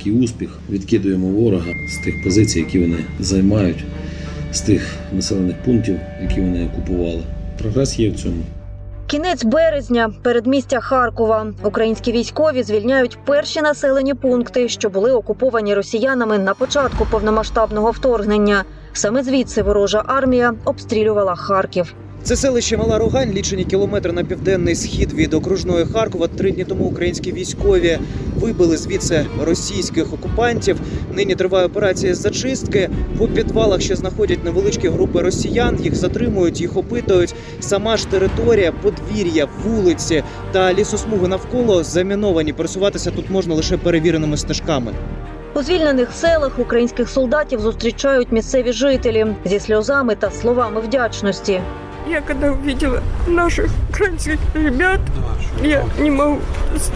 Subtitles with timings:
[0.00, 0.50] великий успіх.
[0.70, 3.84] Відкидуємо ворога з тих позицій, які вони займають,
[4.52, 7.22] з тих населених пунктів, які вони окупували.
[7.58, 8.42] Прогрес є в цьому.
[9.06, 11.52] Кінець березня, передмістя Харкова.
[11.62, 18.64] Українські військові звільняють перші населені пункти, що були окуповані росіянами на початку повномасштабного вторгнення.
[18.92, 21.94] Саме звідси ворожа армія обстрілювала Харків.
[22.22, 26.28] Це селище Мала Рогань, лічені кілометри на південний схід від окружної Харкова.
[26.28, 27.98] Три дні тому українські військові
[28.36, 30.80] вибили звідси російських окупантів.
[31.14, 32.90] Нині триває операція з зачистки.
[33.18, 35.78] У підвалах ще знаходять невеличкі групи росіян.
[35.82, 37.34] Їх затримують, їх опитують.
[37.60, 42.52] Сама ж територія, подвір'я, вулиці та лісосмуги навколо заміновані.
[42.52, 44.92] Пересуватися тут можна лише перевіреними стежками.
[45.54, 51.60] У звільнених селах українських солдатів зустрічають місцеві жителі зі сльозами та словами вдячності.
[52.07, 54.99] Я когда увидела наших украинских ребят,
[55.63, 56.39] я не могу.
[56.75, 56.91] с-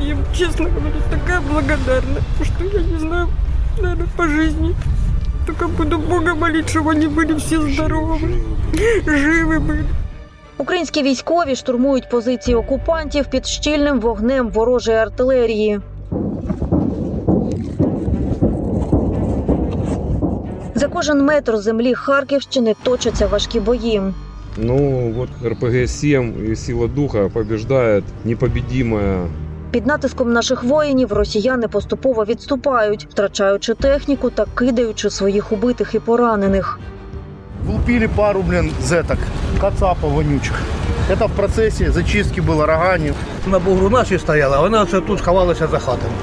[0.00, 3.28] Я, честно говоря, такая благодарна, что я не знаю,
[3.82, 4.74] наверное, по жизни.
[5.46, 8.18] Только буду Бога молить, чтобы они были все здоровы,
[9.06, 9.84] живы были.
[10.58, 15.80] Українські військові штурмують позиції окупантів під щільним вогнем ворожої артилерії.
[20.79, 24.01] За кожен метр землі Харківщини точаться важкі бої.
[24.57, 29.27] Ну, вот РПГ-7 и сила духа побеждает непобедимая
[29.71, 36.79] Під натиском наших воїнів росіяни поступово відступають, втрачаючи техніку та кидаючи своїх убитих і поранених.
[37.65, 39.17] Влупили пару, блин, зеток,
[39.61, 40.61] кацапов вонючих.
[41.11, 43.15] Это в процессе зачистки было роганів.
[43.47, 46.13] На бугру наші стояла, вона тут ховалася за хатами.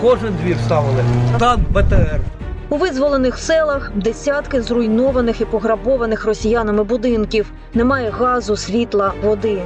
[0.00, 1.04] Кожен двір ставили.
[1.38, 2.20] Танк БТР.
[2.69, 7.51] У визволених селах десятки зруйнованих і пограбованих росіянами будинків.
[7.73, 9.61] Немає газу, світла, води.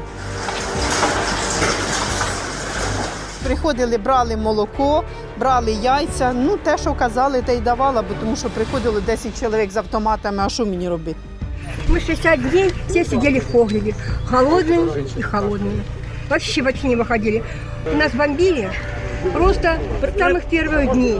[3.43, 5.03] Приходили, брали молоко,
[5.39, 6.33] брали яйця.
[6.33, 10.43] Ну, те, що казали, те й давала, бо тому що приходило 10 чоловік з автоматами,
[10.45, 11.19] а що мені робити?
[11.89, 13.93] Мы 60 дней все сидели в погребе,
[14.29, 15.83] голодные и холодные.
[16.29, 17.43] Вообще вообще не выходили.
[17.97, 18.69] Нас бомбили
[19.33, 21.19] просто с самых первых дней.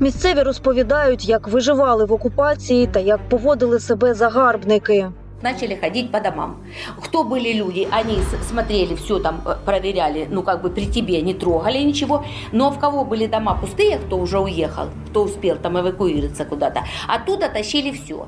[0.00, 5.06] Місцеві розповідають, як виживали в окупації та як поводили себе загарбники.
[5.42, 6.56] начали ходить по домам.
[7.04, 11.22] Кто были люди, они с- смотрели, все там э, проверяли, ну как бы при тебе
[11.22, 15.76] не трогали ничего, но в кого были дома пустые, кто уже уехал, кто успел там
[15.78, 18.26] эвакуироваться куда-то, оттуда тащили все.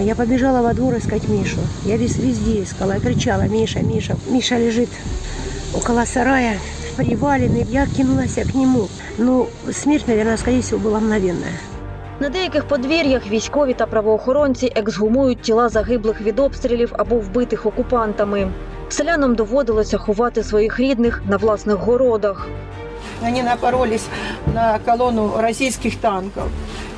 [0.00, 1.60] Я побежала во двор искать Мишу.
[1.86, 4.14] Я вез, везде искала, кричала, Миша, Миша.
[4.30, 4.90] Миша лежит
[5.74, 6.58] около сарая,
[6.96, 7.62] приваленный.
[7.62, 8.88] Я кинулась к нему.
[9.18, 11.52] Ну, смерть, наверное, скорее всего, была мгновенная.
[12.20, 18.50] На деяких подвір'ях військові та правоохоронці ексгумують тіла загиблих від обстрілів або вбитих окупантами.
[18.88, 22.48] Селянам доводилося ховати своїх рідних на власних городах.
[23.22, 24.06] Они напоролись
[24.54, 26.48] на колонну российских танков.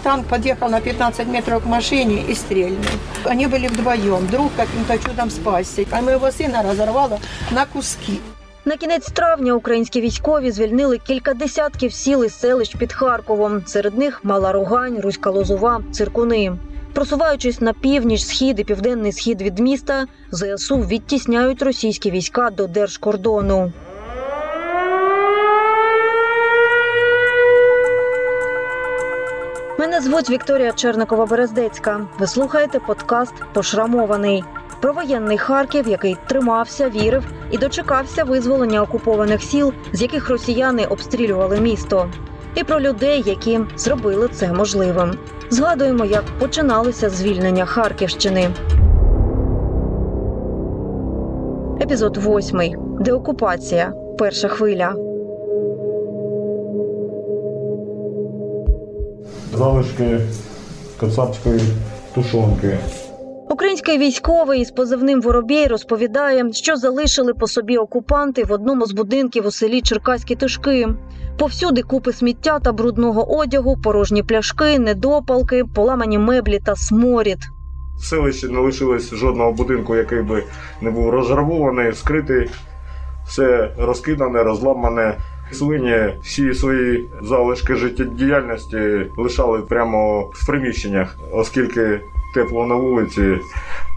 [0.02, 2.84] Танк подъехал на 15 метров к машине и стрельнул.
[3.24, 5.84] Они были вдвоем, друг каким-то чудом спасся.
[5.90, 7.18] А моего сына разорвало
[7.50, 8.20] на куски.
[8.67, 13.63] На кінець травня українські військові звільнили кілька десятків сіл і селищ під Харковом.
[13.65, 16.57] Серед них Мала Рогань, Руська Лозова, Циркуни.
[16.93, 23.73] Просуваючись на північ, схід і південний схід від міста, ЗСУ відтісняють російські війська до держкордону.
[29.79, 32.07] Мене звуть Вікторія Черникова Берездецька.
[32.19, 34.43] Ви слухаєте подкаст Пошрамований
[34.81, 41.59] про воєнний Харків, який тримався, вірив і дочекався визволення окупованих сіл, з яких росіяни обстрілювали
[41.59, 42.09] місто,
[42.55, 45.11] і про людей, які зробили це можливим.
[45.49, 48.49] Згадуємо, як починалося звільнення Харківщини.
[51.81, 52.75] Епізод 8.
[52.99, 53.93] Деокупація.
[54.17, 54.95] Перша хвиля.
[59.57, 60.19] залишки
[60.99, 61.61] кацапської
[62.15, 62.77] тушонки.
[63.49, 69.45] Український військовий із позивним Воробій розповідає, що залишили по собі окупанти в одному з будинків
[69.47, 70.87] у селі Черкаські Тишки.
[71.39, 77.37] Повсюди купи сміття та брудного одягу, порожні пляшки, недопалки, поламані меблі та сморід.
[77.99, 80.43] В селищі не лишилось жодного будинку, який би
[80.81, 82.49] не був розграбований, вскритий.
[83.27, 85.17] Все розкидане, розламане.
[85.51, 88.77] Свині всі свої залишки життєдіяльності
[89.17, 92.01] лишали прямо в приміщеннях, оскільки
[92.35, 93.37] тепло на вулиці,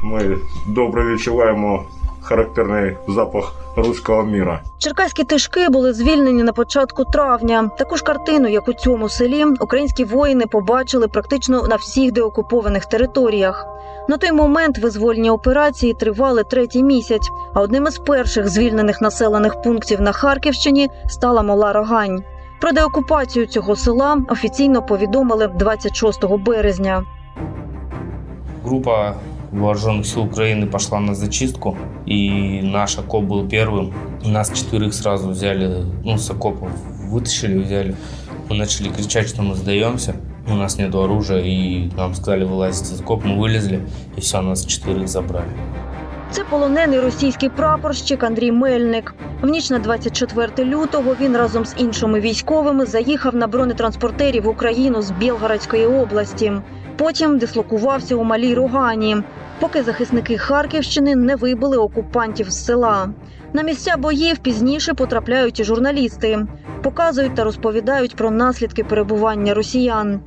[0.03, 1.85] ми добре відчуваємо
[2.21, 4.61] характерний запах руського міра.
[4.79, 7.71] Черкаські тишки були звільнені на початку травня.
[7.79, 13.67] Таку ж картину, як у цьому селі, українські воїни побачили практично на всіх деокупованих територіях.
[14.09, 17.31] На той момент визвольні операції тривали третій місяць.
[17.55, 22.25] А одним із перших звільнених населених пунктів на Харківщині стала Мала Рогань.
[22.61, 27.05] Про деокупацію цього села офіційно повідомили 26 березня.
[28.64, 29.18] Группа
[29.52, 33.94] вооруженных сил Украины пошла на зачистку, и наш окоп был первым.
[34.26, 36.70] Нас четверых сразу взяли, ну, с окопов
[37.10, 37.96] вытащили, взяли.
[38.50, 40.16] Мы начали кричать, что мы сдаемся,
[40.48, 43.82] у нас нет оружия, и нам сказали вылазить из окоп, мы вылезли,
[44.18, 45.50] и все, нас четверых забрали.
[46.32, 49.16] Це полонений російський прапорщик Андрій Мельник.
[49.42, 55.02] В ніч на 24 лютого він разом з іншими військовими заїхав на бронетранспортері в Україну
[55.02, 56.52] з Білгородської області.
[56.99, 59.17] Потім дислокувався у Малій Рогані,
[59.61, 63.09] поки захисники Харківщини не вибили окупантів з села.
[63.53, 66.47] На місця боїв пізніше потрапляють і журналісти,
[66.83, 70.21] показують та розповідають про наслідки перебування росіян.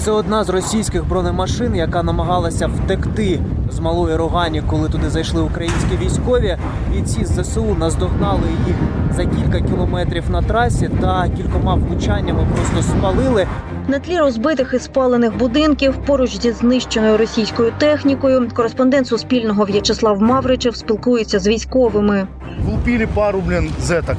[0.00, 5.96] Це одна з російських бронемашин, яка намагалася втекти з малої Рогані, коли туди зайшли українські
[6.02, 6.58] військові.
[6.92, 8.76] Бійці з ЗСУ наздогнали їх
[9.16, 13.46] за кілька кілометрів на трасі та кількома влучаннями просто спалили.
[13.88, 20.76] На тлі розбитих і спалених будинків поруч зі знищеною російською технікою кореспондент Суспільного В'ячеслав Мавричев
[20.76, 22.26] спілкується з військовими.
[22.64, 24.16] Влупили пару, блин, зеток.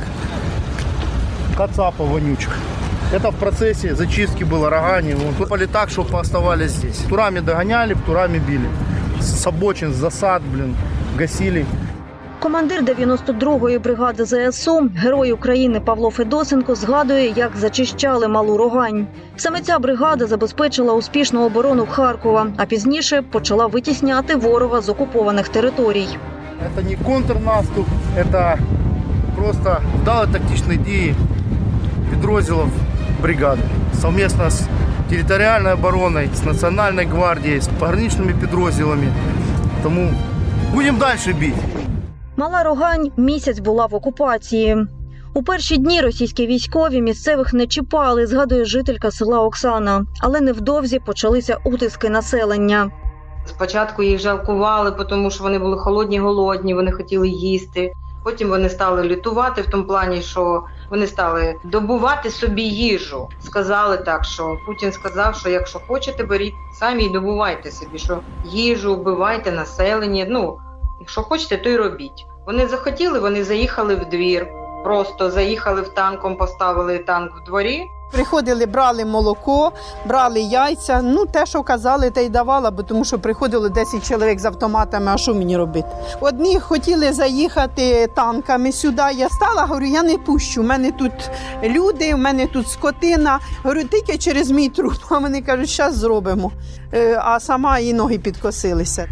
[1.57, 2.57] Кацапов вонючих.
[3.12, 5.14] Это в процессе зачистки было рогани.
[5.14, 5.36] Вот.
[5.36, 6.98] Попали так, чтобы оставались здесь.
[7.08, 8.68] Турами догоняли, турами били.
[9.20, 10.74] С обочин, с засад, блин,
[11.18, 11.66] гасили.
[12.42, 19.06] Командир 92-ї бригади ЗСУ, герой України Павло Федосенко, згадує, як зачищали малу рогань.
[19.36, 26.08] Саме ця бригада забезпечила успішну оборону Харкова, а пізніше почала витісняти ворога з окупованих територій.
[26.66, 27.86] Это не контрнаступ,
[28.16, 28.58] это
[29.36, 31.14] просто вдалые тактичные дії
[32.10, 32.68] підрозділів
[33.21, 33.61] бригади.
[34.01, 34.61] Совместно з
[35.09, 39.07] територіальною обороною, з Національною гвардією, з пограничними підрозділами.
[39.83, 40.13] Тому
[40.73, 41.61] будемо далі бити.
[42.37, 44.77] Мала Рогань місяць була в окупації.
[45.33, 50.05] У перші дні російські військові місцевих не чіпали, згадує жителька села Оксана.
[50.19, 52.91] Але невдовзі почалися утиски населення.
[53.45, 57.91] Спочатку їх жалкували, тому що вони були холодні, голодні, вони хотіли їсти.
[58.23, 63.29] Потім вони стали лютувати в тому плані, що вони стали добувати собі їжу.
[63.39, 68.95] Сказали так, що Путін сказав, що якщо хочете, беріть самі і добувайте собі, що їжу,
[68.95, 70.25] вбивайте населення.
[70.29, 70.57] Ну,
[70.99, 72.25] якщо хочете, то й робіть.
[72.45, 74.47] Вони захотіли, вони заїхали в двір,
[74.83, 77.83] просто заїхали в танком, поставили танк в дворі.
[78.11, 79.71] Приходили, брали молоко,
[80.05, 81.01] брали яйця.
[81.01, 85.11] Ну, те, що казали, те й давала, бо тому що приходило 10 чоловік з автоматами,
[85.13, 85.87] а що мені робити?
[86.19, 89.03] Одні хотіли заїхати танками сюди.
[89.15, 90.61] Я стала, говорю, я не пущу.
[90.61, 91.11] У мене тут
[91.63, 93.39] люди, у мене тут скотина.
[93.63, 94.93] Говорю, тільки через мій труп.
[95.09, 96.51] А вони кажуть, зараз зробимо.
[96.93, 99.07] Е, А сама і ноги підкосилися.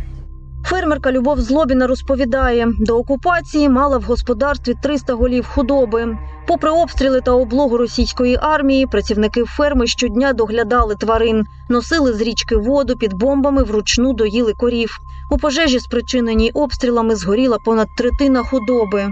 [0.70, 6.18] Фермерка Любов Злобіна розповідає, до окупації мала в господарстві 300 голів худоби.
[6.48, 12.96] Попри обстріли та облогу російської армії, працівники ферми щодня доглядали тварин, носили з річки воду
[12.96, 15.00] під бомбами, вручну доїли корів.
[15.32, 19.08] У пожежі, спричиненій обстрілами, згоріла понад третина худоби.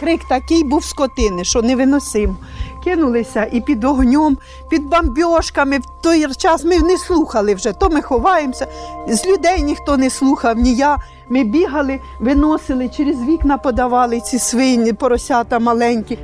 [0.00, 2.36] Крик такий був скотини, що невиносим.
[2.84, 4.38] Кинулися і під огнем,
[4.70, 5.78] під бомбьошками.
[5.78, 8.66] В той час ми не слухали вже, то ми ховаємося.
[9.08, 10.98] З людей ніхто не слухав, ні я.
[11.28, 16.18] Ми бігали, виносили, через вікна подавали ці свині, поросята маленькі.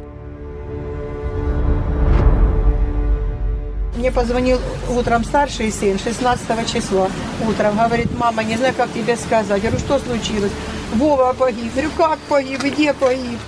[3.99, 4.59] Мне позвонил
[4.99, 7.09] утром старший сын, 16 числа
[7.49, 7.79] утром.
[7.79, 9.63] Говорит, мама, не знаю, как тебе сказать.
[9.63, 10.53] Я говорю, что случилось?
[10.97, 11.71] Вова погиб.
[11.71, 13.39] Говорю, как погиб где погиб?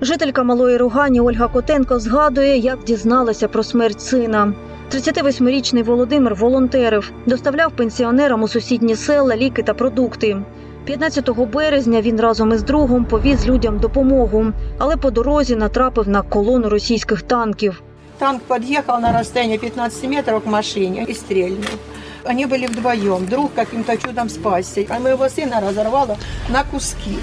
[0.00, 4.52] Жителька Малої Ругані Ольга Котенко згадує, як дізналася про смерть сина.
[4.92, 10.36] 38-річний Володимир волонтерив, доставляв пенсіонерам у сусідні села ліки та продукти.
[10.84, 14.46] 15 березня він разом із другом повіз людям допомогу,
[14.78, 17.82] але по дорозі натрапив на колону російських танків.
[18.18, 21.64] Танк подъехал на расстояние 15 метров к машине и стрельнул.
[22.24, 23.26] Они были вдвоем.
[23.26, 24.84] Друг каким-то чудом спасся.
[24.90, 26.18] А моего сына разорвало
[26.50, 27.16] на куски.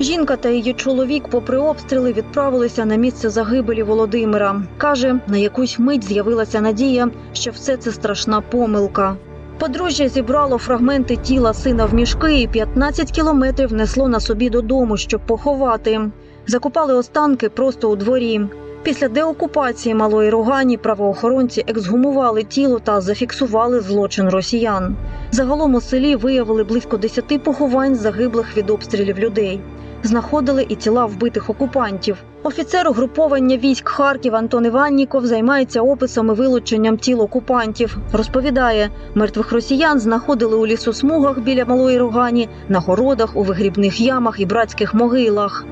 [0.00, 4.62] Жінка та її чоловік, попри обстріли, відправилися на місце загибелі Володимира.
[4.76, 9.16] Каже, на якусь мить з'явилася надія, що все це страшна помилка.
[9.58, 15.20] Подружжя зібрало фрагменти тіла сина в мішки і 15 кілометрів несло на собі додому, щоб
[15.26, 16.00] поховати.
[16.46, 18.40] Закопали останки просто у дворі.
[18.82, 24.96] Після деокупації малої Рогані правоохоронці ексгумували тіло та зафіксували злочин росіян.
[25.30, 29.60] Загалом у селі виявили близько 10 поховань загиблих від обстрілів людей.
[30.02, 32.16] Знаходили і тіла вбитих окупантів.
[32.42, 37.98] Офіцер угруповання військ Харків Антон Іванніков займається описом і вилученням тіл окупантів.
[38.12, 44.46] Розповідає, мертвих росіян знаходили у лісосмугах біля малої Рогані, на городах, у вигрібних ямах і
[44.46, 45.64] братських могилах.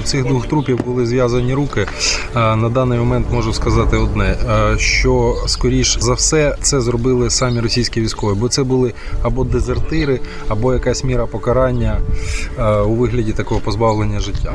[0.00, 1.86] У цих двох трупів були зв'язані руки.
[2.34, 4.36] На даний момент можу сказати одне:
[4.76, 10.74] що скоріш за все це зробили самі російські військові, бо це були або дезертири, або
[10.74, 12.00] якась міра покарання
[12.86, 14.52] у вигляді такого позбавлення життя.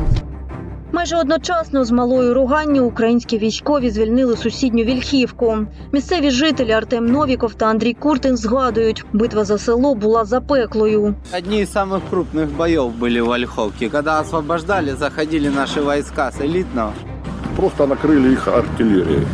[0.99, 5.59] Майже одночасно з малою Руганню українські військові звільнили сусідню Вільхівку.
[5.93, 11.15] Місцеві жителі Артем Новіков та Андрій Куртин згадують, битва за село була запеклою.
[11.39, 13.89] Одни из самых крупных боев были в Ольховке.
[13.89, 16.93] Когда освобождали, заходили наши войска с элитного.
[17.57, 19.27] Просто накрыли их артиллерией.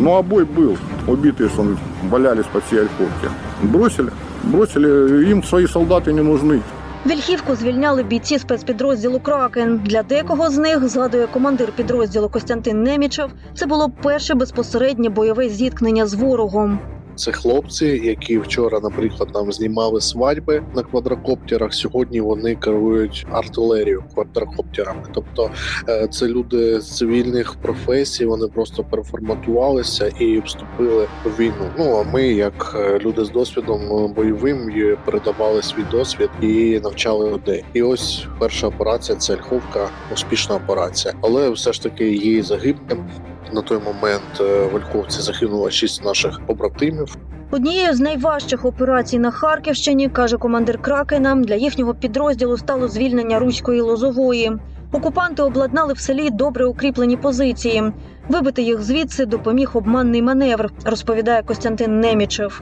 [0.00, 0.76] Ну, а бой был.
[1.06, 1.66] Убитые что,
[2.10, 3.28] валялись по всей Ольховке.
[3.62, 4.10] Бросили.
[4.44, 5.30] Бросили.
[5.30, 6.62] Им свои солдаты не нужны.
[7.05, 9.79] Вільхівку звільняли бійці спецпідрозділу Кракен.
[9.79, 13.31] Для декого з них згадує командир підрозділу Костянтин Немічев.
[13.53, 16.79] Це було перше безпосереднє бойове зіткнення з ворогом.
[17.17, 21.73] Це хлопці, які вчора, наприклад, нам знімали свадьби на квадрокоптерах.
[21.73, 25.03] Сьогодні вони керують артилерією квадрокоптерами.
[25.13, 25.51] Тобто
[25.89, 28.25] е, це люди з цивільних професій.
[28.25, 31.71] Вони просто переформатувалися і вступили в війну.
[31.77, 34.71] Ну а ми, як е, люди з досвідом е, бойовим,
[35.05, 37.65] передавали свій досвід і навчали людей.
[37.73, 43.05] І ось перша операція це Ольховка, успішна операція, але все ж таки її загиблим.
[43.51, 44.39] На той момент
[44.73, 47.17] Вальковці в загинуло шість наших побратимів.
[47.51, 53.81] Однією з найважчих операцій на Харківщині, каже командир Кракена, для їхнього підрозділу стало звільнення руської
[53.81, 54.51] лозової.
[54.91, 57.83] Окупанти обладнали в селі добре укріплені позиції.
[58.29, 62.61] Вибити їх звідси допоміг обманний маневр, розповідає Костянтин Немічев.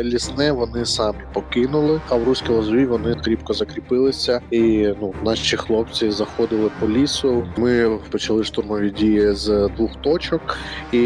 [0.00, 4.40] Лісне вони самі покинули, а в Руській Лозові вони кріпко закріпилися.
[4.50, 7.46] І ну наші хлопці заходили по лісу.
[7.56, 10.58] Ми почали штурмові дії з двох точок,
[10.92, 10.98] і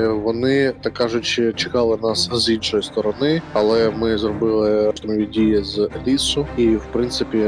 [0.00, 3.42] вони так кажучи, чекали нас з іншої сторони.
[3.52, 7.42] Але ми зробили штурмові дії з лісу, і в принципі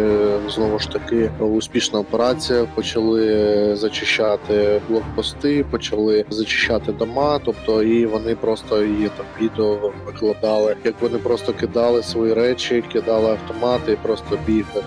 [0.49, 2.65] знову ж таки успішна операція.
[2.75, 7.41] Почали зачищати блокпости, почали зачищати дома.
[7.45, 13.30] Тобто, і вони просто є там відео викладали як вони просто кидали свої речі, кидали
[13.30, 14.84] автомати і просто бігли.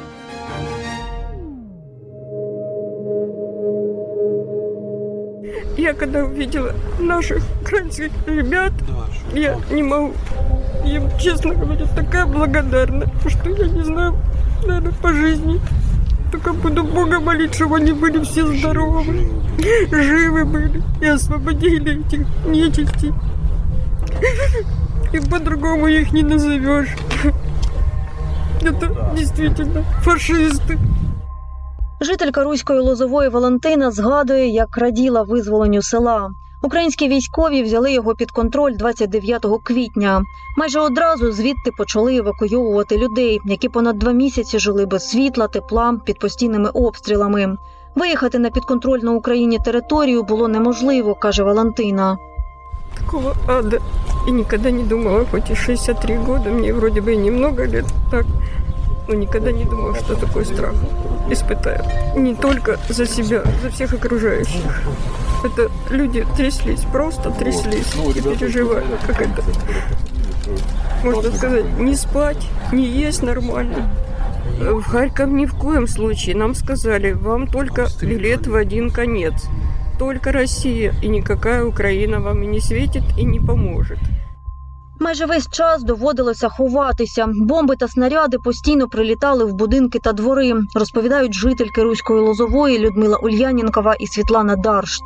[5.78, 8.72] Я когда увидела наших украинских ребят,
[9.34, 10.14] я не могу,
[10.86, 14.14] им, честно говоря, такая благодарна, что я не знаю,
[14.66, 15.60] наверное, по жизни.
[16.32, 19.28] Только буду Бога молить, чтобы они были все здоровы,
[19.90, 23.12] живы были и освободили этих нечисти.
[25.13, 26.95] И по-другому их не назовешь.
[28.61, 30.77] Это действительно фашисты.
[32.01, 36.31] Жителька руської лозової Валентина згадує, як раділа визволенню села.
[36.63, 40.21] Українські військові взяли його під контроль 29 квітня.
[40.57, 46.19] Майже одразу звідти почали евакуйовувати людей, які понад два місяці жили без світла, тепла під
[46.19, 47.57] постійними обстрілами.
[47.95, 52.17] Виїхати на підконтрольну Україні територію було неможливо, каже Валентина.
[53.01, 53.81] Такого ада.
[54.27, 58.25] И никогда не думала, хоть и 63 года, мне вроде бы и немного лет, так,
[59.07, 60.75] но никогда не думала, что такой страх
[61.29, 61.83] испытаю.
[62.15, 64.83] Не только за себя, за всех окружающих.
[65.43, 69.43] Это люди тряслись, просто тряслись и переживали, как это,
[71.03, 73.89] можно сказать, не спать, не есть нормально.
[74.59, 76.35] В Харьков ни в коем случае.
[76.35, 79.33] Нам сказали, вам только билет в один конец.
[80.00, 83.98] Только Россия и никакая Украина вам и не светит и не поможет.
[85.00, 87.26] Майже весь час доводилося ховатися.
[87.28, 93.94] Бомби та снаряди постійно прилітали в будинки та двори, розповідають жительки Руської Лозової Людмила Ульянінкова
[93.94, 95.02] і Світлана Даршт.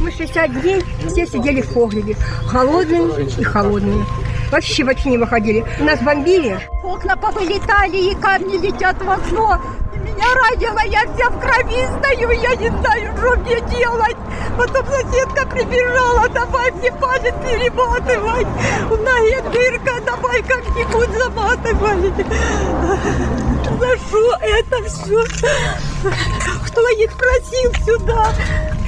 [0.00, 2.16] Мы 60 дней все сидели в погребе,
[2.52, 4.04] голодные и холодные.
[4.53, 5.65] Вообще вообще не выходили.
[5.79, 6.59] Нас бомбили.
[6.83, 9.59] Окна повылетали и камни летят в окно.
[9.95, 14.15] Меня ранило, я вся в крови стою, я не знаю, что мне делать.
[14.55, 18.45] Потом соседка прибежала, давай мне палец перематывай.
[18.91, 22.13] У ноги дырка, давай как-нибудь заматывай.
[23.79, 25.23] За что это все?
[26.67, 28.31] Кто их просил сюда?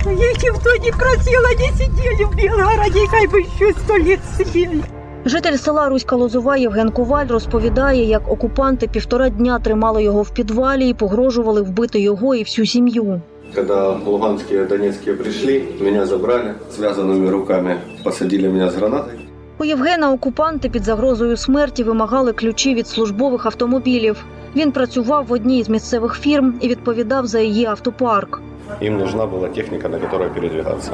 [0.01, 4.83] Их никто не просил, они сидели в Белгороде, хай бы еще сто лет сидели.
[5.27, 10.89] Житель села Руська Лозова Євген Коваль розповідає, як окупанти півтора дня тримали його в підвалі
[10.89, 13.21] і погрожували вбити його і всю сім'ю.
[13.55, 19.19] Когда луганские, донецкие пришли, меня забрали, связанными руками посадили меня с гранатой.
[19.57, 24.25] У Євгена окупанти під загрозою смерті вимагали ключі від службових автомобілів.
[24.55, 28.41] Він працював в одній з місцевих фірм і відповідав за її автопарк.
[28.81, 30.91] Им нужна была техника, на которой передвигаться.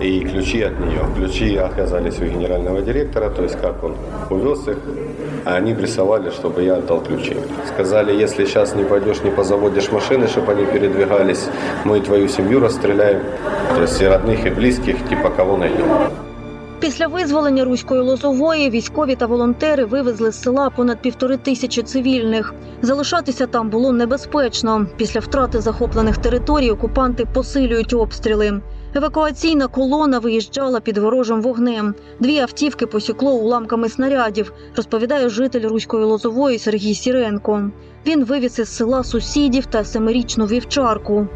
[0.00, 1.00] И ключи от нее.
[1.16, 3.96] Ключи оказались у генерального директора, то есть как он
[4.30, 4.78] увез их,
[5.44, 7.36] а они прессовали, чтобы я отдал ключи.
[7.66, 11.48] Сказали, если сейчас не пойдешь, не позаводишь машины, чтобы они передвигались,
[11.84, 13.22] мы твою семью расстреляем.
[13.74, 15.88] То есть и родных, и близких, типа кого найдем.
[16.84, 22.54] Після визволення Руської Лозової військові та волонтери вивезли з села понад півтори тисячі цивільних.
[22.82, 24.86] Залишатися там було небезпечно.
[24.96, 28.60] Після втрати захоплених територій окупанти посилюють обстріли.
[28.94, 31.94] Евакуаційна колона виїжджала під ворожим вогнем.
[32.20, 37.70] Дві автівки посікло уламками снарядів, розповідає житель Руської Лозової Сергій Сіренко.
[38.06, 41.26] Він вивіз із села сусідів та семирічну вівчарку.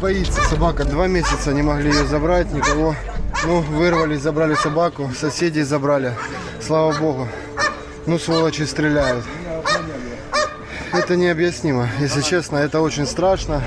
[0.00, 0.84] Боится собака.
[0.84, 2.94] Два месяца не могли ее забрать, никого.
[3.47, 6.13] Ну, вырвались, забрали собаку, соседей забрали.
[6.61, 7.27] Слава богу.
[8.05, 9.23] Ну, сволочи стреляют.
[10.93, 11.87] Это необъяснимо.
[12.01, 13.61] Если честно, это очень страшно.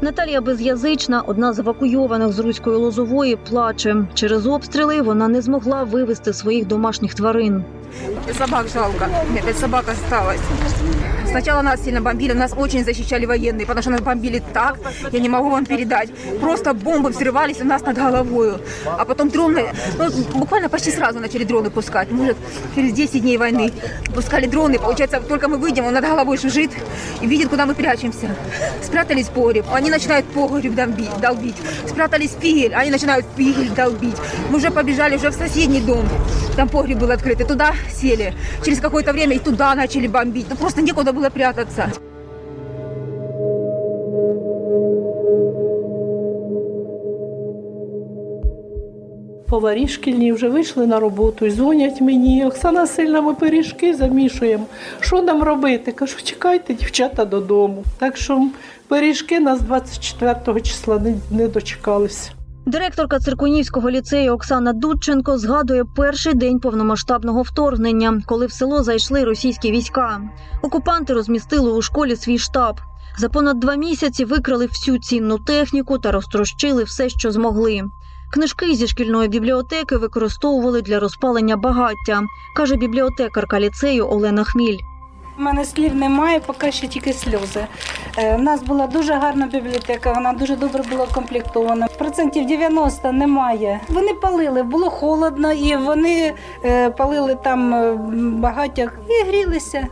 [0.00, 3.96] Наталія Безязична, одна з евакуйованих з Руської Лозової, плаче.
[4.14, 7.64] Через обстріли вона не змогла вивезти своїх домашніх тварин.
[8.38, 9.06] Собак жалко.
[9.32, 10.40] Нет, эта собака осталась.
[11.29, 14.79] Сначала нас сильно бомбили, нас очень защищали военные, потому что нас бомбили так,
[15.11, 16.09] я не могу вам передать.
[16.41, 18.57] Просто бомбы взрывались у нас над головой.
[18.85, 19.65] А потом дроны,
[19.99, 20.09] ну,
[20.39, 22.11] буквально почти сразу начали дроны пускать.
[22.11, 22.37] Может,
[22.75, 23.71] через 10 дней войны
[24.15, 24.79] пускали дроны.
[24.79, 26.71] Получается, только мы выйдем, он над головой шужит
[27.21, 28.35] и видит, куда мы прячемся.
[28.81, 31.19] Спрятались в погреб, они начинают погреб долбить.
[31.21, 31.55] долбить.
[31.87, 34.17] Спрятались в фигель, они начинают фигель долбить.
[34.49, 36.07] Мы уже побежали уже в соседний дом,
[36.55, 38.33] там погреб был открыт, и туда сели.
[38.65, 40.47] Через какое-то время и туда начали бомбить.
[40.49, 41.91] Ну просто некуда было прятаться.
[49.49, 52.45] Поварі шкільні вже вийшли на роботу і дзвонять мені.
[52.45, 54.65] Оксана сильна, ми пиріжки замішуємо.
[54.99, 55.91] Що нам робити?
[55.91, 57.83] Кажу, чекайте, дівчата додому.
[57.97, 58.47] Так що
[58.87, 62.31] пиріжки нас 24 числа не, не дочекалися.
[62.69, 69.71] Директорка Циркунівського ліцею Оксана Дудченко згадує перший день повномасштабного вторгнення, коли в село зайшли російські
[69.71, 70.21] війська.
[70.61, 72.79] Окупанти розмістили у школі свій штаб.
[73.17, 77.83] За понад два місяці викрали всю цінну техніку та розтрощили все, що змогли.
[78.33, 82.21] Книжки зі шкільної бібліотеки використовували для розпалення багаття,
[82.55, 84.77] каже бібліотекарка ліцею Олена Хміль.
[85.39, 87.65] У мене слів немає, поки ще тільки сльози.
[88.17, 91.87] Е, У нас була дуже гарна бібліотека, вона дуже добре була комплектована.
[91.87, 93.79] Процентів 90 немає.
[93.89, 96.33] Вони палили, було холодно, і вони
[96.65, 97.93] е, палили там е,
[98.39, 99.87] багаття і грілися.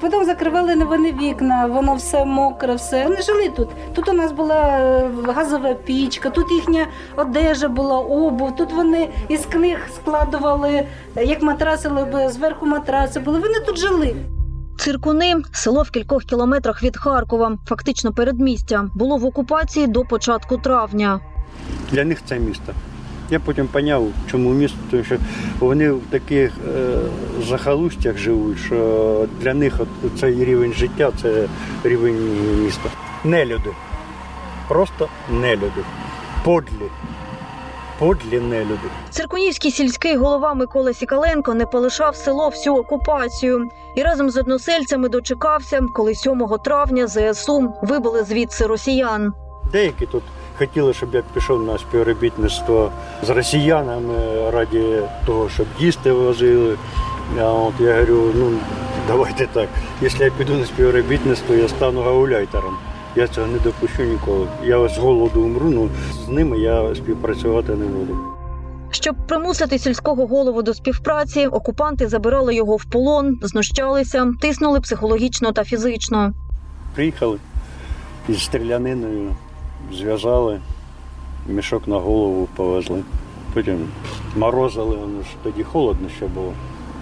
[0.00, 3.04] Потім закривали вони вікна, воно все мокре, все.
[3.04, 3.68] Вони жили тут.
[3.94, 9.46] Тут у нас була е, газова пічка, тут їхня одежа була, обув, тут вони із
[9.46, 13.38] книг складували, е, як матрасили, зверху матраси були.
[13.40, 14.16] Вони тут жили.
[14.78, 21.20] Циркуни село в кількох кілометрах від Харкова, фактично передмістя, було в окупації до початку травня.
[21.92, 22.72] Для них це місто.
[23.30, 25.16] Я потім поняв, чому місто, тому що
[25.58, 26.98] вони в таких е,
[27.48, 31.48] захолустях живуть, що для них от цей рівень життя це
[31.84, 32.16] рівень
[32.64, 32.90] міста.
[33.24, 33.70] Нелюди.
[34.68, 35.82] Просто нелюди.
[36.44, 36.90] Подлі.
[37.98, 38.88] Подлі нелюди.
[39.10, 45.80] Циркунівський сільський голова Микола Сікаленко не полишав село всю окупацію і разом з односельцями дочекався,
[45.94, 49.32] коли 7 травня ЗСУ вибили звідси росіян.
[49.72, 50.22] Деякі тут
[50.58, 54.14] хотіли, щоб я пішов на співробітництво з росіянами
[54.50, 56.76] раді того, щоб їсти возили.
[57.40, 58.58] А от я говорю, ну
[59.08, 59.68] давайте так.
[60.00, 62.76] Якщо я піду на співробітництво, я стану гауляйтером.
[63.16, 64.48] Я цього не допущу ніколи.
[64.64, 65.88] Я з голоду умру, ну
[66.24, 68.18] з ними я співпрацювати не буду.
[68.90, 75.64] Щоб примусити сільського голову до співпраці, окупанти забирали його в полон, знущалися, тиснули психологічно та
[75.64, 76.32] фізично.
[76.94, 77.38] Приїхали
[78.28, 79.36] із стріляниною,
[79.92, 80.60] зв'язали,
[81.48, 83.02] мішок на голову повезли.
[83.54, 83.88] Потім
[84.36, 86.52] морозили, воно ж тоді холодно ще було.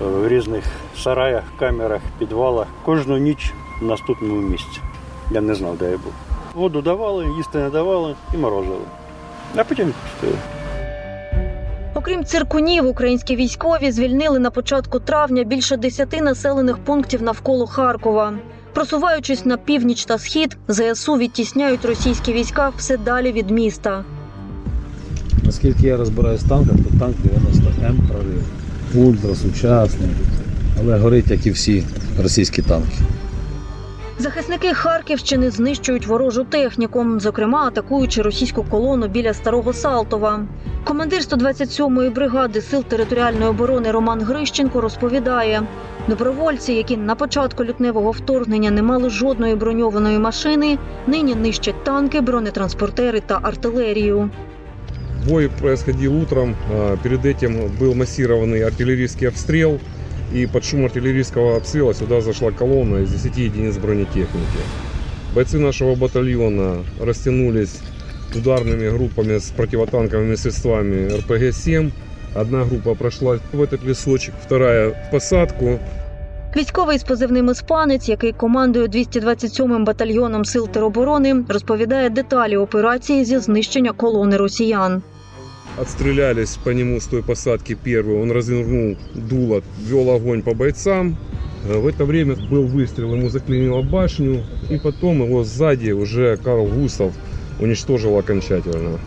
[0.00, 0.64] В різних
[0.98, 2.66] сараях, камерах, підвалах.
[2.84, 4.80] Кожну ніч в наступному місці.
[5.30, 6.12] Я не знав, де я був.
[6.54, 8.84] Воду давали, їсти не давали і морозили.
[9.56, 10.38] А потім пустили.
[11.94, 18.32] Окрім циркунів, українські військові звільнили на початку травня більше десяти населених пунктів навколо Харкова.
[18.72, 24.04] Просуваючись на північ та схід, ЗСУ відтісняють російські війська все далі від міста.
[25.44, 28.44] Наскільки я розбираюсь з танком, то танк 90М прорив.
[28.94, 30.10] Ультрасучасний,
[30.80, 31.84] але горить, як і всі
[32.22, 32.96] російські танки.
[34.17, 40.45] Захисники Харківщини знищують ворожу техніку, зокрема атакуючи російську колону біля Старого Салтова.
[40.83, 45.63] Командир 127-ї бригади сил територіальної оборони Роман Грищенко розповідає:
[46.07, 53.21] добровольці, які на початку лютневого вторгнення не мали жодної броньованої машини, нині нищать танки, бронетранспортери
[53.25, 54.29] та артилерію.
[55.29, 59.79] Бой происходил утром, а, перед этим был массированный артиллерийский обстрел.
[60.33, 64.59] И под шум артиллерийского обстрела сюда зашла колонна из 10 единиц бронетехники.
[65.35, 67.79] Бойцы нашего батальона растянулись
[68.35, 71.91] ударными группами с противотанковыми средствами РПГ-7.
[72.35, 75.79] Одна группа прошла в этот лесочек, вторая в посадку.
[76.55, 83.91] Військовий з позивним «Іспанець», який командує 227-м батальйоном сил тероборони, розповідає деталі операції зі знищення
[83.91, 85.01] колони росіян.
[85.76, 88.20] Отстрелялись по нему с той посадки первый.
[88.22, 91.16] Он развернул дуло, вел огонь по бойцам.
[91.64, 94.44] Э, В это время был выстрел, ему заклинило башню.
[94.70, 97.12] И потом его сзади уже Карл Густав
[97.58, 99.00] уничтожил окончательно.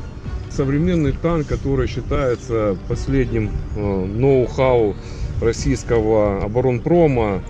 [0.49, 4.95] Современный танк, который считается последним э, ноу-хау
[5.41, 7.43] российского оборонпрома.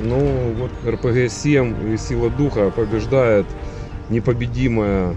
[0.00, 0.18] Но
[0.58, 3.46] вот РПГ-7 и Сила Духа побеждает
[4.10, 5.14] непобедимая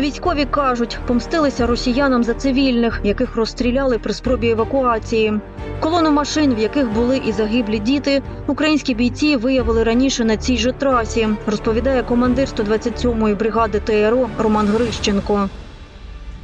[0.00, 5.32] Військові кажуть, помстилися росіянам за цивільних, яких розстріляли при спробі евакуації.
[5.80, 10.72] Колону машин, в яких були і загиблі діти, українські бійці виявили раніше на цій же
[10.72, 15.48] трасі, розповідає командир 127-ї бригади ТРО Роман Грищенко.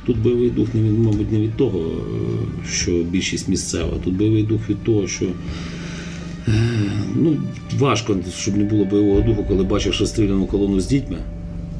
[0.06, 3.92] Тут бойовий дух не від, мабуть, не від того, е, що більшість місцева.
[4.04, 6.52] Тут бойовий дух від того, що е,
[7.14, 7.36] ну,
[7.78, 11.18] важко, щоб не було бойового духу, коли бачиш розстріляну колону з дітьми.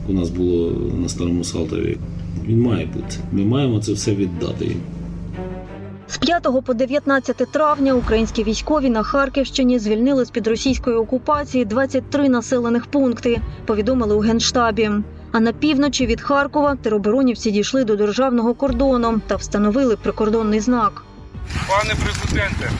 [0.09, 1.99] У нас було на старому Салтові.
[2.45, 3.17] Він має бути.
[3.33, 4.81] Ми маємо це все віддати їм.
[6.09, 12.29] З 5 по 19 травня українські військові на Харківщині звільнили з під російської окупації 23
[12.29, 14.91] населених пункти, повідомили у генштабі.
[15.33, 21.03] А на півночі від Харкова тероборонівці дійшли до державного кордону та встановили прикордонний знак.
[21.69, 22.71] Пане президенте,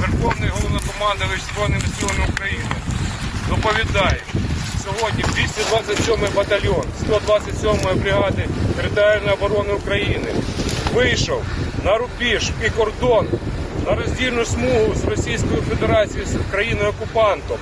[0.00, 2.64] Верховний головнокомандувач Збройними силами України,
[3.48, 4.22] доповідає,
[4.98, 10.28] сьогодні 227 батальйон 127 бригади територіальної оборони України
[10.94, 11.42] вийшов
[11.84, 13.26] на рубіж і кордон
[13.86, 17.56] на роздільну смугу з Російською Федерацією з країною окупантом.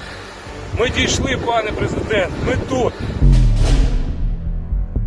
[0.81, 2.93] Ми дійшли, пане президент, ми тут.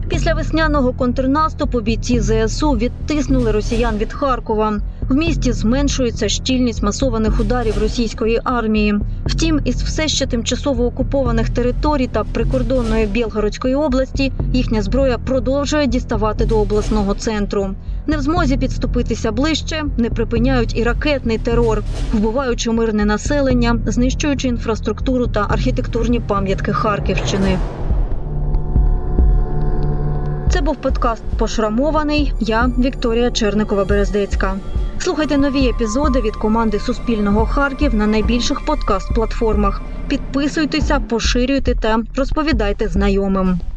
[0.09, 4.79] Після весняного контрнаступу бійці ЗСУ відтиснули росіян від Харкова.
[5.09, 8.99] В місті зменшується щільність масованих ударів російської армії.
[9.25, 16.45] Втім, із все ще тимчасово окупованих територій та прикордонної Білгородської області їхня зброя продовжує діставати
[16.45, 17.69] до обласного центру.
[18.07, 21.83] Не в змозі підступитися ближче, не припиняють і ракетний терор,
[22.13, 27.57] вбиваючи мирне населення, знищуючи інфраструктуру та архітектурні пам'ятки Харківщини.
[30.49, 32.33] Це був подкаст Пошрамований.
[32.39, 34.55] Я Вікторія Черникова Берездецька.
[35.03, 39.81] Слухайте нові епізоди від команди Суспільного Харків на найбільших подкаст-платформах.
[40.09, 43.70] Підписуйтеся, поширюйте та розповідайте знайомим.